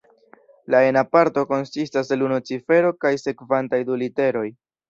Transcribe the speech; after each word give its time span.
La 0.75 0.79
ena 0.91 1.03
parto 1.15 1.43
konsistas 1.51 2.11
el 2.17 2.25
unu 2.31 2.41
cifero 2.49 2.93
kaj 3.07 3.15
sekvantaj 3.27 3.85
du 3.93 4.03
literoj. 4.05 4.47